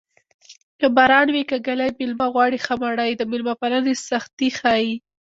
که 0.79 0.87
باران 0.95 1.27
وي 1.31 1.43
که 1.49 1.57
ږلۍ 1.65 1.89
مېلمه 1.99 2.27
غواړي 2.33 2.57
ښه 2.65 2.75
مړۍ 2.83 3.11
د 3.15 3.21
مېلمه 3.31 3.53
پالنې 3.61 3.93
سختي 4.09 4.49
ښيي 4.59 4.93